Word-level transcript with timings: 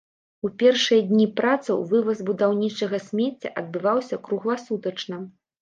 У 0.47 0.49
першыя 0.61 1.01
дні 1.11 1.27
працаў 1.41 1.83
вываз 1.93 2.23
будаўнічага 2.31 2.97
смецця 3.07 3.55
адбываўся 3.63 4.15
кругласутачна. 4.31 5.25